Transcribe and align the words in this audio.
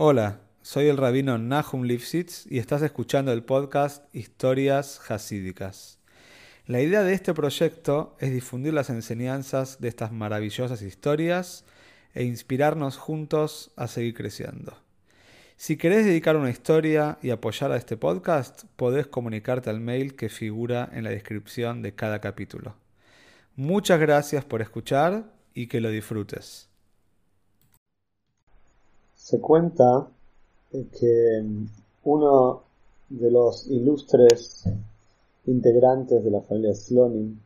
Hola, 0.00 0.38
soy 0.62 0.86
el 0.86 0.96
rabino 0.96 1.38
Nahum 1.38 1.82
Lifshitz 1.82 2.46
y 2.48 2.60
estás 2.60 2.82
escuchando 2.82 3.32
el 3.32 3.42
podcast 3.42 4.04
Historias 4.14 5.00
Hasídicas. 5.10 5.98
La 6.66 6.80
idea 6.80 7.02
de 7.02 7.14
este 7.14 7.34
proyecto 7.34 8.16
es 8.20 8.30
difundir 8.30 8.74
las 8.74 8.90
enseñanzas 8.90 9.80
de 9.80 9.88
estas 9.88 10.12
maravillosas 10.12 10.82
historias 10.82 11.64
e 12.14 12.22
inspirarnos 12.22 12.96
juntos 12.96 13.72
a 13.74 13.88
seguir 13.88 14.14
creciendo. 14.14 14.80
Si 15.56 15.76
querés 15.76 16.06
dedicar 16.06 16.36
una 16.36 16.50
historia 16.50 17.18
y 17.20 17.30
apoyar 17.30 17.72
a 17.72 17.76
este 17.76 17.96
podcast, 17.96 18.66
podés 18.76 19.08
comunicarte 19.08 19.68
al 19.68 19.80
mail 19.80 20.14
que 20.14 20.28
figura 20.28 20.88
en 20.92 21.02
la 21.02 21.10
descripción 21.10 21.82
de 21.82 21.96
cada 21.96 22.20
capítulo. 22.20 22.76
Muchas 23.56 23.98
gracias 23.98 24.44
por 24.44 24.62
escuchar 24.62 25.32
y 25.54 25.66
que 25.66 25.80
lo 25.80 25.90
disfrutes. 25.90 26.68
Se 29.28 29.42
cuenta 29.42 30.08
que 30.70 31.44
uno 32.04 32.62
de 33.10 33.30
los 33.30 33.66
ilustres 33.66 34.64
integrantes 35.44 36.24
de 36.24 36.30
la 36.30 36.40
familia 36.40 36.74
Slonim, 36.74 37.38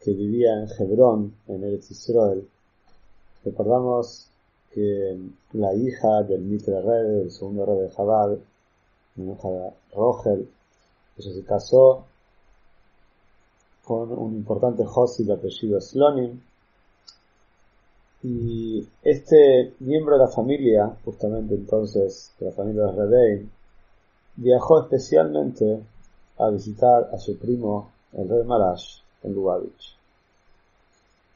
que 0.00 0.12
vivía 0.14 0.54
en 0.54 0.66
Hebrón, 0.78 1.34
en 1.46 1.62
Eretz 1.62 1.90
Israel, 1.90 2.48
recordamos 3.44 4.28
que 4.72 5.18
la 5.52 5.74
hija 5.74 6.22
del 6.22 6.40
Mitre 6.40 6.80
Rebbe, 6.80 7.18
del 7.18 7.30
segundo 7.30 7.66
rey 7.66 7.80
de 7.80 7.90
Jabal, 7.90 8.40
la 9.16 9.32
hija 9.34 9.48
de 9.50 9.70
Rogel, 9.94 10.48
ella 11.18 11.34
se 11.34 11.44
casó 11.44 12.06
con 13.84 14.10
un 14.10 14.36
importante 14.36 14.86
Josi 14.86 15.24
de 15.24 15.34
apellido 15.34 15.82
Slonim, 15.82 16.40
y 18.26 18.88
este 19.02 19.74
miembro 19.80 20.16
de 20.16 20.24
la 20.24 20.30
familia, 20.30 20.96
justamente 21.04 21.54
entonces, 21.54 22.32
de 22.40 22.46
la 22.46 22.52
familia 22.52 22.84
de 22.84 22.92
Rebein, 22.92 23.50
viajó 24.36 24.80
especialmente 24.80 25.80
a 26.38 26.48
visitar 26.48 27.10
a 27.12 27.18
su 27.18 27.36
primo, 27.38 27.90
el 28.14 28.26
rey 28.26 28.42
Marash, 28.44 29.00
en 29.24 29.34
Lubavitch. 29.34 29.94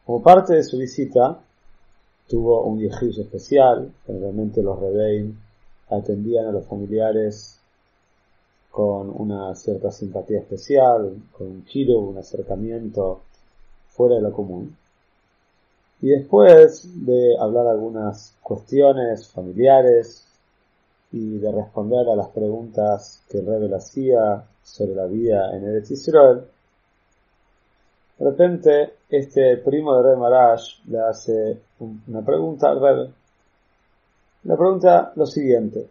Como 0.07 0.23
parte 0.23 0.55
de 0.55 0.65
su 0.65 0.79
visita, 0.79 1.39
tuvo 2.27 2.65
un 2.65 2.79
viaje 2.79 3.11
especial, 3.11 3.93
generalmente 4.07 4.63
los 4.63 4.81
Rebein 4.81 5.39
atendían 5.91 6.47
a 6.47 6.53
los 6.53 6.65
familiares 6.65 7.61
con 8.71 9.13
una 9.15 9.55
cierta 9.55 9.93
simpatía 9.93 10.39
especial, 10.39 11.21
con 11.37 11.49
un 11.49 11.67
giro, 11.67 12.01
un 12.01 12.17
acercamiento 12.17 13.21
fuera 13.89 14.15
de 14.15 14.23
lo 14.23 14.33
común. 14.33 14.75
Y 16.01 16.11
después 16.11 16.89
de 17.05 17.37
hablar 17.39 17.67
algunas 17.67 18.35
cuestiones 18.43 19.29
familiares 19.29 20.27
y 21.11 21.39
de 21.39 21.51
responder 21.51 22.09
a 22.09 22.15
las 22.15 22.29
preguntas 22.29 23.23
que 23.29 23.41
Rebel 23.41 23.75
hacía 23.75 24.45
sobre 24.63 24.95
la 24.95 25.07
vida 25.07 25.57
en 25.57 25.65
Eretz 25.65 25.91
Israel, 25.91 26.45
de 28.19 28.25
repente 28.25 28.95
este 29.09 29.57
primo 29.59 29.97
de 29.97 30.03
Rebbe 30.03 30.17
Marash 30.17 30.81
le 30.87 31.01
hace 31.01 31.61
una 31.81 32.25
pregunta 32.25 32.69
al 32.71 32.81
Rebbe. 32.81 33.11
Le 34.45 34.57
pregunta 34.57 35.13
lo 35.17 35.27
siguiente. 35.27 35.89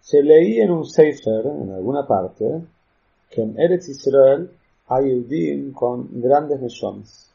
Se 0.00 0.22
leí 0.22 0.60
en 0.60 0.70
un 0.70 0.84
Sefer, 0.84 1.46
en 1.46 1.72
alguna 1.72 2.06
parte, 2.06 2.62
que 3.30 3.42
en 3.42 3.58
Eretz 3.58 3.88
Israel 3.88 4.50
hay 4.88 5.12
Udim 5.14 5.72
con 5.72 6.08
grandes 6.20 6.60
mechones. 6.60 7.30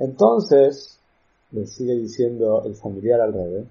Entonces, 0.00 0.98
le 1.52 1.66
sigue 1.66 1.94
diciendo 1.94 2.62
el 2.64 2.74
familiar 2.74 3.20
al 3.20 3.34
revés, 3.34 3.66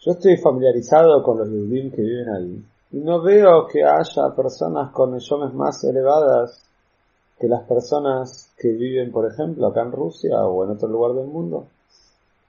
yo 0.00 0.12
estoy 0.12 0.38
familiarizado 0.38 1.22
con 1.22 1.38
los 1.38 1.48
Yudim 1.48 1.90
que 1.90 2.02
viven 2.02 2.28
ahí 2.30 2.64
y 2.92 2.96
no 2.98 3.22
veo 3.22 3.66
que 3.66 3.84
haya 3.84 4.34
personas 4.34 4.90
con 4.92 5.12
millones 5.12 5.54
más 5.54 5.84
elevadas 5.84 6.62
que 7.38 7.48
las 7.48 7.62
personas 7.64 8.52
que 8.56 8.68
viven, 8.68 9.12
por 9.12 9.30
ejemplo, 9.30 9.66
acá 9.66 9.82
en 9.82 9.92
Rusia 9.92 10.46
o 10.46 10.64
en 10.64 10.70
otro 10.70 10.88
lugar 10.88 11.12
del 11.12 11.26
mundo. 11.26 11.66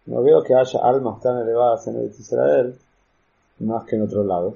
No 0.06 0.22
veo 0.22 0.44
que 0.44 0.53
haya 0.53 0.80
almas 0.81 1.19
tan 1.19 1.38
elevadas 1.40 1.88
en 1.88 1.98
el 1.98 2.06
Israel 2.06 2.78
más 3.59 3.86
que 3.86 3.96
en 3.96 4.03
otro 4.03 4.24
lado. 4.24 4.56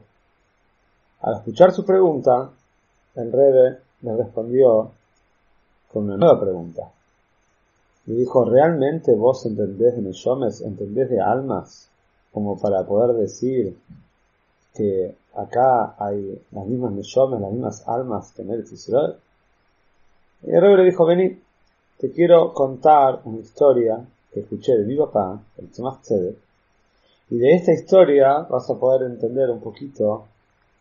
Al 1.22 1.38
escuchar 1.38 1.72
su 1.74 1.84
pregunta, 1.84 2.52
el 3.16 3.32
Rebe 3.32 3.80
le 4.02 4.16
respondió 4.16 4.92
con 5.92 6.06
una 6.06 6.18
nueva 6.18 6.40
pregunta. 6.40 6.92
Y 8.10 8.14
dijo, 8.14 8.44
¿realmente 8.44 9.14
vos 9.14 9.46
entendés 9.46 9.96
de 9.96 10.02
Neshomes, 10.02 10.62
entendés 10.62 11.12
de 11.12 11.22
almas, 11.22 11.92
como 12.34 12.58
para 12.58 12.84
poder 12.84 13.16
decir 13.16 13.78
que 14.74 15.16
acá 15.36 15.94
hay 16.00 16.42
las 16.52 16.66
mismas 16.66 16.94
Neshomes, 16.94 17.40
las 17.40 17.52
mismas 17.52 17.88
almas 17.88 18.32
que 18.32 18.42
en 18.42 18.50
el 18.50 18.62
Israel? 18.62 19.14
Y 20.42 20.50
el 20.50 20.60
rey 20.60 20.76
le 20.78 20.86
dijo, 20.86 21.06
vení, 21.06 21.40
te 22.00 22.12
quiero 22.12 22.52
contar 22.52 23.22
una 23.26 23.42
historia 23.42 24.04
que 24.34 24.40
escuché 24.40 24.76
de 24.76 24.86
mi 24.86 24.96
papá, 24.96 25.40
el 25.60 25.70
Tzemach 25.70 26.02
Tzedek, 26.02 26.38
y 27.30 27.38
de 27.38 27.54
esta 27.54 27.74
historia 27.74 28.40
vas 28.50 28.68
a 28.72 28.80
poder 28.80 29.04
entender 29.04 29.52
un 29.52 29.60
poquito 29.60 30.26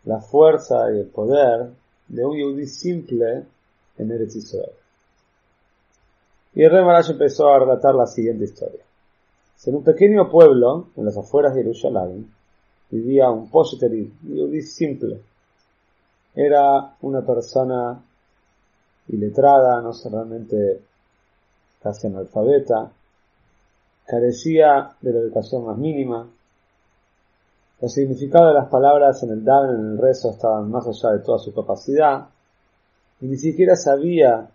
la 0.05 0.19
fuerza 0.19 0.91
y 0.95 1.01
el 1.01 1.09
poder 1.09 1.73
de 2.09 2.25
un 2.25 2.39
Yehudi 2.39 2.67
simple 2.67 3.45
en 3.99 4.11
Eretz 4.11 4.37
Israel. 4.37 4.78
Y 6.55 6.63
el 6.63 6.71
rey 6.71 6.83
empezó 7.09 7.49
a 7.49 7.59
relatar 7.59 7.95
la 7.95 8.07
siguiente 8.07 8.45
historia. 8.45 8.81
En 9.65 9.75
un 9.75 9.85
pequeño 9.85 10.31
pueblo, 10.31 10.89
en 10.97 11.05
las 11.05 11.17
afueras 11.17 11.55
de 11.55 11.63
Jerusalén, 11.63 12.33
vivía 12.91 13.29
un 13.29 13.51
posheteri, 13.51 14.13
un 14.29 14.63
simple. 14.63 15.21
Era 16.35 16.95
una 17.03 17.21
persona 17.21 18.01
iletrada, 19.09 19.83
no 19.83 19.93
solamente 19.93 20.81
casi 21.83 22.07
analfabeta, 22.07 22.91
carecía 24.07 24.97
de 25.01 25.13
la 25.13 25.19
educación 25.19 25.67
más 25.67 25.77
mínima. 25.77 26.27
El 27.81 27.91
significado 27.91 28.49
de 28.49 28.55
las 28.55 28.69
palabras 28.69 29.23
en 29.23 29.31
el 29.31 29.45
Daven, 29.45 29.79
en 29.79 29.93
el 29.93 29.99
rezo, 29.99 30.31
estaban 30.31 30.71
más 30.71 30.87
allá 30.87 31.15
de 31.15 31.23
toda 31.23 31.39
su 31.39 31.53
capacidad, 31.53 32.29
y 33.21 33.27
ni 33.27 33.37
siquiera 33.37 33.77
sabía 33.77 34.49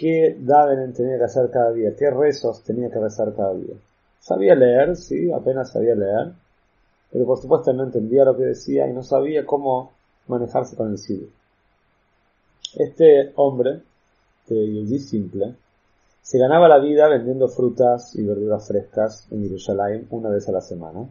qué 0.00 0.34
Daven 0.40 0.94
tenía 0.94 1.18
que 1.18 1.24
hacer 1.24 1.50
cada 1.50 1.72
día, 1.72 1.94
qué 1.94 2.10
rezos 2.10 2.64
tenía 2.64 2.90
que 2.90 2.98
rezar 2.98 3.34
cada 3.36 3.52
día. 3.52 3.74
Sabía 4.18 4.54
leer, 4.54 4.96
sí, 4.96 5.30
apenas 5.30 5.72
sabía 5.72 5.94
leer, 5.94 6.32
pero 7.12 7.26
por 7.26 7.38
supuesto 7.38 7.74
no 7.74 7.84
entendía 7.84 8.24
lo 8.24 8.34
que 8.34 8.44
decía 8.44 8.88
y 8.88 8.94
no 8.94 9.02
sabía 9.02 9.44
cómo 9.44 9.92
manejarse 10.26 10.74
con 10.74 10.90
el 10.90 10.96
siglo. 10.96 11.28
Este 12.76 13.32
hombre, 13.36 13.82
de 14.48 14.98
simple, 15.00 15.54
se 16.22 16.38
ganaba 16.38 16.66
la 16.66 16.78
vida 16.78 17.06
vendiendo 17.06 17.48
frutas 17.48 18.16
y 18.16 18.24
verduras 18.24 18.66
frescas 18.66 19.26
en 19.30 19.42
Jerusalén 19.42 20.06
una 20.10 20.30
vez 20.30 20.48
a 20.48 20.52
la 20.52 20.62
semana. 20.62 21.10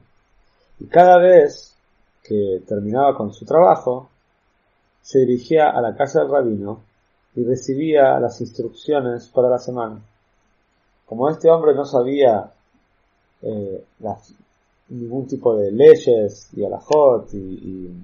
Y 0.79 0.87
cada 0.87 1.19
vez 1.19 1.75
que 2.23 2.63
terminaba 2.67 3.15
con 3.15 3.33
su 3.33 3.45
trabajo, 3.45 4.09
se 5.03 5.19
dirigía 5.19 5.69
a 5.69 5.79
la 5.79 5.95
casa 5.95 6.21
del 6.21 6.31
rabino 6.31 6.88
y 7.35 7.43
recibía 7.43 8.19
las 8.19 8.41
instrucciones 8.41 9.27
para 9.29 9.49
la 9.49 9.59
semana. 9.59 10.01
Como 11.05 11.29
este 11.29 11.49
hombre 11.49 11.73
no 11.73 11.85
sabía 11.85 12.51
eh, 13.41 13.83
ningún 14.89 15.27
tipo 15.27 15.55
de 15.55 15.71
leyes 15.71 16.49
y 16.53 16.63
alajot 16.63 17.33
y, 17.33 17.37
y, 17.37 18.03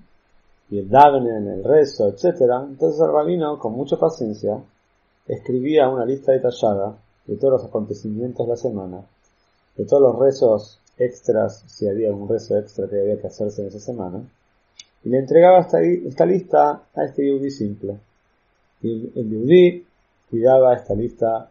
y 0.72 0.80
el 0.80 0.90
en 0.94 1.48
el 1.48 1.64
rezo, 1.64 2.08
etc., 2.08 2.42
entonces 2.68 3.00
el 3.02 3.12
rabino, 3.12 3.60
con 3.60 3.74
mucha 3.74 3.98
paciencia, 3.98 4.60
escribía 5.28 5.90
una 5.90 6.06
lista 6.06 6.32
detallada 6.32 6.98
de 7.26 7.36
todos 7.38 7.62
los 7.62 7.66
acontecimientos 7.66 8.46
de 8.46 8.52
la 8.52 8.58
semana, 8.58 9.02
de 9.76 9.86
todos 9.86 10.02
los 10.02 10.20
rezos 10.20 10.80
extras, 10.98 11.64
si 11.68 11.88
había 11.88 12.10
algún 12.10 12.30
rezo 12.30 12.58
extra 12.58 12.88
que 12.88 13.00
había 13.00 13.20
que 13.20 13.28
hacerse 13.28 13.62
en 13.62 13.68
esa 13.68 13.80
semana, 13.80 14.24
y 15.04 15.10
le 15.10 15.20
entregaba 15.20 15.60
esta, 15.60 16.26
lista 16.26 16.84
a 16.96 17.06
este 17.06 17.28
yudí 17.28 17.52
simple. 17.52 17.98
Y 18.82 19.20
el 19.20 19.30
Yudí 19.30 19.86
cuidaba 20.30 20.76
esta 20.76 20.94
lista 20.94 21.50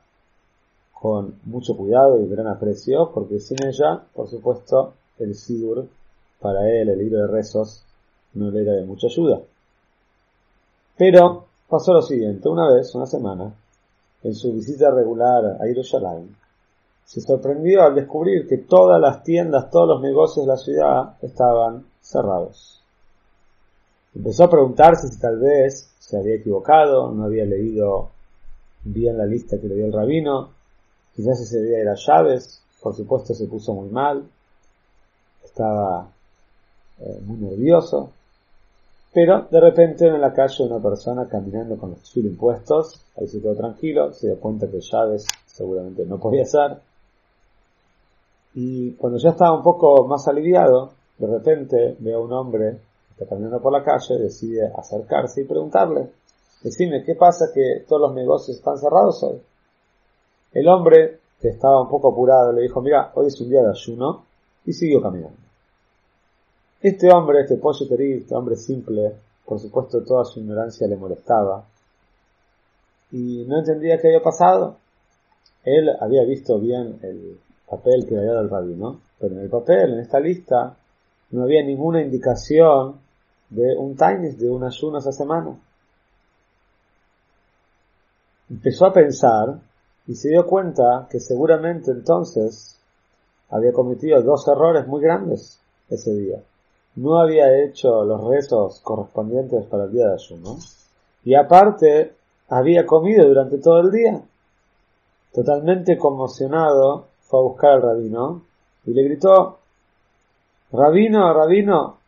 con 0.92 1.34
mucho 1.44 1.76
cuidado 1.76 2.20
y 2.20 2.28
gran 2.28 2.46
aprecio, 2.46 3.10
porque 3.12 3.40
sin 3.40 3.58
ella, 3.62 4.02
por 4.14 4.28
supuesto, 4.28 4.94
el 5.18 5.34
Sidur, 5.34 5.86
para 6.40 6.68
él, 6.70 6.88
el 6.88 6.98
libro 6.98 7.20
de 7.20 7.26
rezos, 7.26 7.82
no 8.34 8.50
le 8.50 8.62
era 8.62 8.72
de 8.72 8.84
mucha 8.84 9.06
ayuda. 9.06 9.40
Pero 10.96 11.46
pasó 11.68 11.92
lo 11.92 12.02
siguiente, 12.02 12.48
una 12.48 12.72
vez, 12.72 12.94
una 12.94 13.06
semana, 13.06 13.54
en 14.22 14.34
su 14.34 14.52
visita 14.52 14.90
regular 14.90 15.58
a 15.60 15.64
Jerusalén, 15.64 16.34
se 17.04 17.20
sorprendió 17.20 17.82
al 17.82 17.94
descubrir 17.94 18.48
que 18.48 18.58
todas 18.58 19.00
las 19.00 19.22
tiendas, 19.22 19.70
todos 19.70 19.88
los 19.88 20.02
negocios 20.02 20.46
de 20.46 20.52
la 20.52 20.56
ciudad 20.56 21.16
estaban 21.20 21.84
cerrados. 22.00 22.83
Empezó 24.14 24.44
a 24.44 24.50
preguntarse 24.50 25.08
si 25.08 25.18
tal 25.18 25.38
vez 25.38 25.90
se 25.98 26.16
había 26.16 26.36
equivocado, 26.36 27.10
no 27.10 27.24
había 27.24 27.44
leído 27.44 28.10
bien 28.84 29.18
la 29.18 29.26
lista 29.26 29.58
que 29.60 29.66
le 29.66 29.74
dio 29.74 29.86
el 29.86 29.92
rabino, 29.92 30.50
quizás 31.16 31.40
ese 31.40 31.62
día 31.62 31.78
era 31.78 31.94
llaves, 31.94 32.62
por 32.80 32.94
supuesto 32.94 33.34
se 33.34 33.46
puso 33.46 33.72
muy 33.74 33.88
mal, 33.88 34.24
estaba 35.42 36.08
eh, 37.00 37.20
muy 37.24 37.38
nervioso, 37.38 38.10
pero 39.12 39.46
de 39.50 39.60
repente 39.60 40.06
en 40.06 40.20
la 40.20 40.32
calle 40.32 40.64
una 40.64 40.80
persona 40.80 41.26
caminando 41.28 41.76
con 41.76 41.90
los 41.90 42.02
chiles 42.04 42.32
impuestos, 42.32 43.00
ahí 43.16 43.26
se 43.26 43.40
quedó 43.40 43.56
tranquilo, 43.56 44.12
se 44.12 44.28
dio 44.28 44.38
cuenta 44.38 44.68
que 44.68 44.80
llaves 44.80 45.26
seguramente 45.46 46.04
no 46.06 46.18
podía 46.18 46.44
ser, 46.44 46.78
y 48.54 48.92
cuando 48.92 49.18
ya 49.18 49.30
estaba 49.30 49.56
un 49.56 49.64
poco 49.64 50.06
más 50.06 50.28
aliviado, 50.28 50.92
de 51.18 51.26
repente 51.26 51.96
ve 51.98 52.14
a 52.14 52.18
un 52.18 52.32
hombre 52.32 52.78
está 53.14 53.26
caminando 53.26 53.60
por 53.60 53.72
la 53.72 53.84
calle, 53.84 54.18
decide 54.18 54.66
acercarse 54.76 55.42
y 55.42 55.44
preguntarle, 55.44 56.10
decime, 56.62 57.04
¿qué 57.04 57.14
pasa 57.14 57.46
que 57.54 57.84
todos 57.88 58.02
los 58.02 58.14
negocios 58.14 58.56
están 58.56 58.76
cerrados 58.76 59.22
hoy? 59.22 59.40
El 60.52 60.68
hombre, 60.68 61.20
que 61.40 61.48
estaba 61.48 61.80
un 61.80 61.88
poco 61.88 62.12
apurado, 62.12 62.52
le 62.52 62.62
dijo, 62.62 62.80
mira, 62.80 63.12
hoy 63.14 63.26
es 63.28 63.40
un 63.40 63.50
día 63.50 63.62
de 63.62 63.70
ayuno, 63.70 64.24
y 64.66 64.72
siguió 64.72 65.00
caminando. 65.00 65.36
Este 66.80 67.10
hombre, 67.12 67.42
este 67.42 67.56
pollo 67.56 67.86
este 67.88 68.34
hombre 68.34 68.56
simple, 68.56 69.14
por 69.44 69.60
supuesto 69.60 70.02
toda 70.02 70.24
su 70.24 70.40
ignorancia 70.40 70.86
le 70.86 70.96
molestaba, 70.96 71.64
y 73.12 73.44
no 73.46 73.58
entendía 73.58 73.98
qué 73.98 74.08
había 74.08 74.22
pasado. 74.22 74.76
Él 75.64 75.88
había 76.00 76.24
visto 76.24 76.58
bien 76.58 76.98
el 77.02 77.38
papel 77.68 78.06
que 78.08 78.16
había 78.16 78.32
dado 78.32 78.42
el 78.42 78.50
rabino, 78.50 79.00
pero 79.20 79.36
en 79.36 79.42
el 79.42 79.50
papel, 79.50 79.94
en 79.94 80.00
esta 80.00 80.18
lista, 80.18 80.76
no 81.30 81.44
había 81.44 81.62
ninguna 81.64 82.02
indicación 82.02 83.03
de 83.54 83.76
un 83.76 83.96
tainis, 83.96 84.38
de 84.38 84.50
un 84.50 84.64
ayuno 84.64 84.98
esa 84.98 85.12
semana. 85.12 85.56
Empezó 88.50 88.86
a 88.86 88.92
pensar 88.92 89.58
y 90.06 90.14
se 90.14 90.28
dio 90.28 90.46
cuenta 90.46 91.06
que 91.10 91.20
seguramente 91.20 91.90
entonces 91.90 92.78
había 93.50 93.72
cometido 93.72 94.20
dos 94.22 94.46
errores 94.48 94.86
muy 94.86 95.00
grandes 95.00 95.60
ese 95.88 96.14
día. 96.14 96.42
No 96.96 97.18
había 97.18 97.64
hecho 97.64 98.04
los 98.04 98.22
rezos 98.24 98.80
correspondientes 98.80 99.64
para 99.66 99.84
el 99.84 99.92
día 99.92 100.08
de 100.08 100.14
ayuno 100.14 100.58
y 101.24 101.34
aparte 101.34 102.14
había 102.48 102.84
comido 102.86 103.26
durante 103.26 103.58
todo 103.58 103.80
el 103.80 103.90
día. 103.90 104.20
Totalmente 105.32 105.96
conmocionado 105.96 107.06
fue 107.22 107.40
a 107.40 107.42
buscar 107.42 107.72
al 107.72 107.82
rabino 107.82 108.42
y 108.84 108.92
le 108.92 109.02
gritó, 109.04 109.58
Rabino, 110.72 111.32
rabino, 111.32 111.98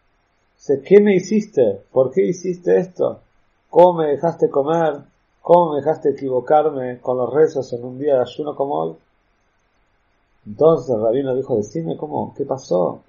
¿qué 0.85 1.01
me 1.01 1.15
hiciste? 1.15 1.83
¿Por 1.93 2.11
qué 2.11 2.23
hiciste 2.23 2.79
esto? 2.79 3.21
¿Cómo 3.71 4.01
me 4.01 4.09
dejaste 4.09 4.49
comer? 4.51 5.03
¿Cómo 5.43 5.73
me 5.73 5.77
dejaste 5.77 6.11
equivocarme 6.11 6.99
con 7.01 7.19
los 7.19 7.33
rezos 7.33 7.73
en 7.73 7.85
un 7.85 7.99
día 7.99 8.15
de 8.17 8.23
ayuno 8.23 8.57
como 8.57 8.75
hoy? 8.75 8.97
Entonces 10.47 10.95
el 10.95 11.03
rabino 11.03 11.35
dijo, 11.35 11.57
decime 11.57 11.97
cómo, 11.97 12.33
qué 12.37 12.45
pasó, 12.45 13.03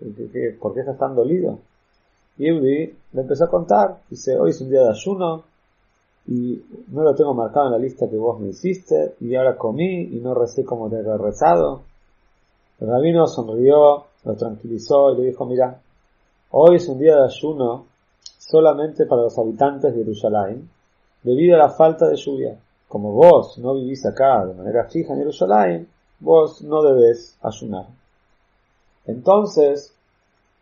por 0.59 0.73
qué 0.73 0.79
estás 0.79 0.97
tan 0.97 1.15
dolido? 1.15 1.59
Y 2.37 2.47
Eudi 2.47 2.95
le 3.13 3.21
empezó 3.21 3.45
a 3.45 3.49
contar, 3.49 3.99
dice, 4.09 4.37
hoy 4.37 4.51
es 4.51 4.61
un 4.61 4.69
día 4.69 4.81
de 4.81 4.89
ayuno 4.89 5.43
y 6.27 6.61
no 6.89 7.03
lo 7.03 7.15
tengo 7.15 7.33
marcado 7.33 7.67
en 7.67 7.71
la 7.73 7.79
lista 7.79 8.09
que 8.09 8.17
vos 8.17 8.39
me 8.39 8.49
hiciste 8.49 9.15
y 9.21 9.33
ahora 9.35 9.57
comí 9.57 10.01
y 10.11 10.19
no 10.19 10.33
recé 10.33 10.65
como 10.65 10.89
te 10.89 10.97
he 10.97 11.17
rezado. 11.17 11.81
El 12.79 12.87
rabino 12.87 13.25
sonrió, 13.27 14.05
lo 14.23 14.35
tranquilizó 14.35 15.13
y 15.13 15.17
le 15.17 15.27
dijo, 15.27 15.45
mira, 15.45 15.79
hoy 16.51 16.75
es 16.77 16.87
un 16.87 16.99
día 16.99 17.15
de 17.15 17.25
ayuno 17.25 17.85
solamente 18.37 19.05
para 19.05 19.23
los 19.23 19.37
habitantes 19.37 19.93
de 19.93 20.03
Jerusalén, 20.03 20.69
debido 21.23 21.55
a 21.55 21.59
la 21.59 21.69
falta 21.69 22.07
de 22.07 22.15
lluvia. 22.15 22.57
Como 22.87 23.11
vos 23.11 23.57
no 23.57 23.75
vivís 23.75 24.05
acá 24.05 24.45
de 24.45 24.53
manera 24.53 24.85
fija 24.85 25.13
en 25.13 25.19
Jerusalén, 25.19 25.87
vos 26.19 26.61
no 26.61 26.81
debes 26.83 27.37
ayunar. 27.41 27.87
Entonces, 29.05 29.93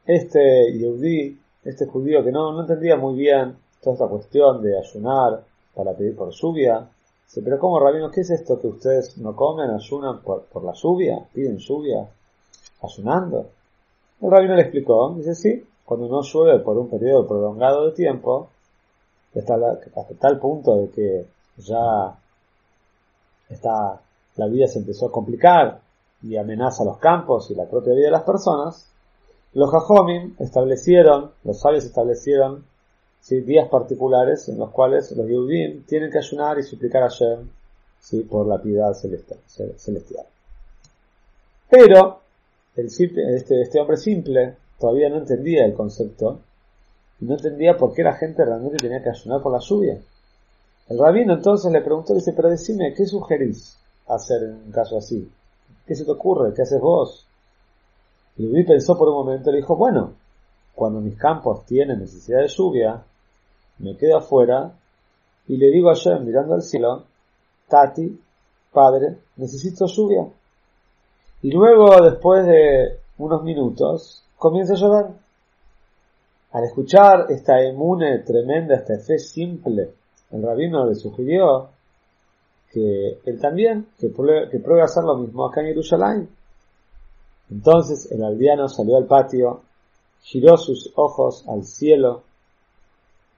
este 0.06 0.72
Yehudi, 0.74 1.40
este 1.64 1.86
judío 1.86 2.24
que 2.24 2.32
no, 2.32 2.60
entendía 2.60 2.96
muy 2.96 3.16
bien 3.16 3.56
toda 3.82 3.94
esta 3.94 4.08
cuestión 4.08 4.62
de 4.62 4.78
ayunar 4.78 5.44
para 5.76 5.94
pedir 5.94 6.16
por 6.16 6.32
lluvia, 6.32 6.88
Dice, 7.26 7.42
pero 7.42 7.60
¿cómo, 7.60 7.80
rabino? 7.80 8.12
¿Qué 8.12 8.22
es 8.22 8.30
esto 8.30 8.60
que 8.60 8.68
ustedes 8.68 9.18
no 9.18 9.36
comen, 9.36 9.72
ayunan 9.72 10.22
por, 10.22 10.64
la 10.64 10.74
lluvia? 10.74 11.28
¿Piden 11.34 11.58
lluvia? 11.58 12.08
¿Ayunando? 12.82 13.50
El 14.22 14.32
rabino 14.32 14.56
le 14.56 14.62
explicó, 14.62 15.14
dice, 15.18 15.34
sí, 15.36 15.68
cuando 15.86 16.08
no 16.08 16.22
llueve 16.22 16.60
por 16.60 16.78
un 16.78 16.90
periodo 16.90 17.28
prolongado 17.28 17.86
de 17.86 17.92
tiempo, 17.92 18.50
hasta, 19.38 19.56
tal 20.20 20.40
punto 20.40 20.78
de 20.78 20.90
que 20.90 21.26
ya 21.58 22.18
está, 23.50 24.02
la 24.36 24.48
vida 24.48 24.68
se 24.68 24.80
empezó 24.80 25.08
a 25.08 25.12
complicar 25.12 25.80
y 26.24 26.38
amenaza 26.38 26.84
los 26.84 26.98
campos 26.98 27.52
y 27.52 27.56
la 27.56 27.66
propia 27.66 27.94
vida 27.94 28.06
de 28.06 28.12
las 28.12 28.24
personas, 28.24 28.90
los 29.54 29.70
Jajomim 29.70 30.36
establecieron, 30.40 31.32
los 31.44 31.60
sabios 31.60 31.86
establecieron 31.86 32.66
¿sí? 33.22 33.42
días 33.42 33.70
particulares 33.70 34.50
en 34.50 34.58
los 34.58 34.72
cuales 34.72 35.12
los 35.12 35.28
Yehudim 35.28 35.84
tienen 35.86 36.12
que 36.12 36.18
ayunar 36.18 36.58
y 36.58 36.64
suplicar 36.64 37.04
a 37.04 37.10
Shem 37.10 37.50
¿sí? 38.00 38.22
por 38.22 38.48
la 38.48 38.62
piedad 38.62 38.94
celestial. 38.94 40.26
Pero 41.70 42.20
este, 42.76 43.62
este 43.62 43.80
hombre 43.80 43.98
simple 43.98 44.58
todavía 44.80 45.10
no 45.10 45.18
entendía 45.18 45.66
el 45.66 45.74
concepto 45.74 46.40
y 47.20 47.26
no 47.26 47.36
entendía 47.36 47.78
por 47.78 47.94
qué 47.94 48.04
la 48.04 48.16
gente 48.16 48.44
realmente 48.44 48.78
tenía 48.78 49.02
que 49.02 49.10
ayunar 49.10 49.42
por 49.42 49.52
la 49.52 49.60
lluvia. 49.60 50.00
El 50.88 51.00
rabino 51.00 51.34
entonces 51.34 51.72
le 51.72 51.82
preguntó, 51.82 52.14
dice, 52.14 52.34
pero 52.34 52.50
decime, 52.50 52.94
¿qué 52.94 53.06
sugerís 53.06 53.78
hacer 54.08 54.44
en 54.44 54.56
un 54.66 54.72
caso 54.72 54.98
así? 54.98 55.30
¿Qué 55.88 55.96
se 55.96 56.06
te 56.06 56.12
ocurre? 56.12 56.54
¿Qué 56.54 56.62
haces 56.62 56.80
vos? 56.80 57.26
Y 58.38 58.64
pensó 58.64 58.98
por 58.98 59.08
un 59.10 59.16
momento 59.16 59.50
y 59.50 59.54
le 59.54 59.60
dijo, 59.60 59.76
bueno, 59.76 60.14
cuando 60.76 61.00
mis 61.00 61.18
campos 61.18 61.66
tienen 61.66 62.00
necesidad 62.00 62.42
de 62.42 62.50
lluvia, 62.50 63.02
me 63.80 63.96
quedo 63.96 64.18
afuera 64.18 64.74
y 65.48 65.58
le 65.58 65.68
digo 65.72 65.90
a 65.90 66.20
mirando 66.20 66.54
al 66.54 66.62
cielo, 66.62 67.06
Tati, 67.68 68.20
padre, 68.74 69.18
necesito 69.38 69.86
lluvia. 69.88 70.28
Y 71.42 71.52
luego, 71.52 72.02
después 72.02 72.46
de 72.46 73.00
unos 73.18 73.44
minutos, 73.44 74.25
comienza 74.38 74.74
a 74.74 74.78
llover. 74.78 75.06
Al 76.52 76.64
escuchar 76.64 77.28
esta 77.30 77.62
emune 77.62 78.20
tremenda, 78.20 78.76
esta 78.76 78.98
fe 79.00 79.20
simple, 79.20 79.90
el 80.32 80.42
rabino 80.42 80.86
le 80.86 80.96
sugirió 80.96 81.70
que 82.72 83.20
él 83.26 83.40
también, 83.40 83.88
que 84.00 84.10
pruebe, 84.10 84.82
hacer 84.82 85.04
lo 85.04 85.18
mismo 85.18 85.46
acá 85.46 85.62
en 85.62 85.68
Jerusalén. 85.68 86.30
Entonces 87.50 88.12
el 88.12 88.24
aldeano 88.24 88.68
salió 88.68 88.98
al 88.98 89.06
patio, 89.06 89.62
giró 90.22 90.58
sus 90.58 90.92
ojos 90.96 91.46
al 91.48 91.64
cielo 91.64 92.24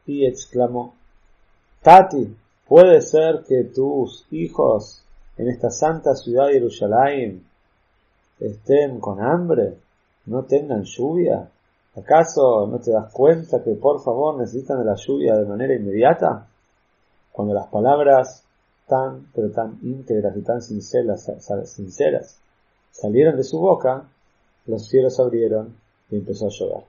y 0.05 0.25
exclamó, 0.25 0.93
Tati, 1.81 2.35
¿puede 2.67 3.01
ser 3.01 3.43
que 3.47 3.63
tus 3.63 4.25
hijos 4.31 5.03
en 5.37 5.49
esta 5.49 5.69
santa 5.69 6.15
ciudad 6.15 6.47
de 6.47 6.53
Jerusalén 6.53 7.45
estén 8.39 8.99
con 8.99 9.21
hambre, 9.21 9.75
no 10.27 10.43
tengan 10.43 10.83
lluvia? 10.83 11.49
¿Acaso 11.95 12.67
no 12.67 12.79
te 12.79 12.91
das 12.91 13.11
cuenta 13.11 13.63
que 13.63 13.73
por 13.73 14.03
favor 14.03 14.37
necesitan 14.37 14.79
de 14.79 14.85
la 14.85 14.95
lluvia 14.95 15.35
de 15.35 15.45
manera 15.45 15.73
inmediata? 15.73 16.47
Cuando 17.31 17.53
las 17.53 17.67
palabras 17.67 18.43
tan, 18.87 19.27
pero 19.33 19.51
tan 19.51 19.79
íntegras 19.81 20.37
y 20.37 20.41
tan 20.41 20.61
sinceras, 20.61 22.39
salieron 22.91 23.35
de 23.35 23.43
su 23.43 23.59
boca, 23.59 24.03
los 24.67 24.87
cielos 24.87 25.19
abrieron 25.19 25.75
y 26.09 26.17
empezó 26.17 26.45
a 26.45 26.49
llover. 26.49 26.83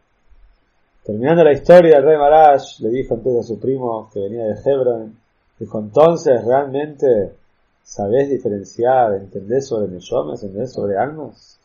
Terminando 1.04 1.42
la 1.42 1.52
historia, 1.52 1.97
el 1.97 2.04
rey 2.04 2.18
Marash 2.18 2.80
le 2.80 2.90
dijo 2.90 3.14
entonces 3.14 3.45
a 3.45 3.49
su 3.49 3.59
primo 3.59 4.11
que 4.12 4.21
venía 4.21 4.45
de 4.45 4.61
Hebron, 4.62 5.18
dijo, 5.59 5.78
entonces 5.78 6.45
realmente 6.45 7.35
sabés 7.83 8.28
diferenciar, 8.28 9.14
entendés 9.14 9.66
sobre 9.66 9.88
Neshomes, 9.88 10.42
entendés 10.42 10.73
sobre 10.73 10.99
almas. 10.99 11.58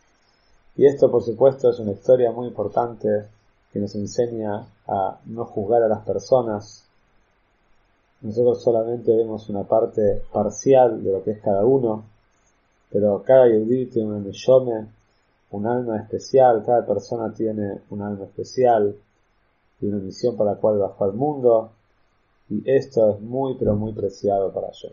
Y 0.76 0.86
esto, 0.86 1.12
por 1.12 1.24
supuesto, 1.24 1.70
es 1.70 1.80
una 1.80 1.92
historia 1.92 2.32
muy 2.32 2.48
importante 2.48 3.08
que 3.72 3.80
nos 3.80 3.94
enseña 3.96 4.66
a 4.88 5.20
no 5.26 5.46
juzgar 5.46 5.84
a 5.84 5.88
las 5.88 6.06
personas. 6.06 6.84
Nosotros 8.22 8.64
solamente 8.64 9.16
vemos 9.16 9.50
una 9.50 9.64
parte 9.64 10.24
parcial 10.32 11.04
de 11.04 11.12
lo 11.12 11.24
que 11.24 11.32
es 11.32 11.42
cada 11.42 11.66
uno, 11.66 12.06
pero 12.92 13.22
cada 13.24 13.48
Yehudi 13.48 13.88
tiene 13.88 14.14
un 14.14 14.24
Neshome, 14.24 14.88
un 15.52 15.68
alma 15.68 15.98
especial, 15.98 16.64
cada 16.66 16.86
persona 16.86 17.34
tiene 17.34 17.82
un 17.90 18.02
alma 18.02 18.26
especial 18.26 18.96
y 19.82 19.86
una 19.86 19.98
misión 19.98 20.38
para 20.38 20.52
la 20.52 20.58
cual 20.58 20.80
bajó 20.80 21.04
al 21.04 21.14
mundo, 21.14 21.72
y 22.50 22.64
esto 22.70 23.16
es 23.16 23.22
muy 23.22 23.56
pero 23.58 23.76
muy 23.76 23.94
preciado 23.94 24.52
para 24.52 24.72
yo. 24.72 24.90